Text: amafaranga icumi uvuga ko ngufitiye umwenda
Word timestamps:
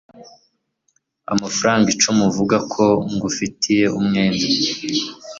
amafaranga 1.33 1.87
icumi 1.93 2.21
uvuga 2.29 2.57
ko 2.73 2.85
ngufitiye 3.13 3.85
umwenda 3.99 4.45